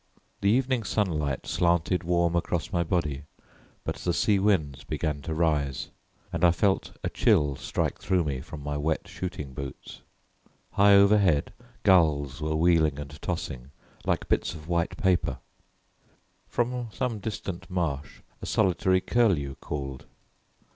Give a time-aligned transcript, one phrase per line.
[0.39, 3.25] The evening sunlight slanted warm across my body,
[3.83, 5.89] but the sea winds began to rise,
[6.33, 10.01] and I felt a chill strike through me from my wet shooting boots.
[10.71, 11.53] High overhead
[11.83, 13.69] gulls were wheeling and tossing
[14.03, 15.37] like bits of white paper;
[16.47, 20.07] from some distant marsh a solitary curlew called.